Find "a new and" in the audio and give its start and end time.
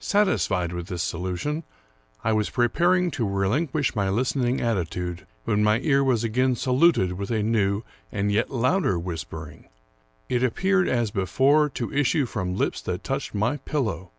7.30-8.32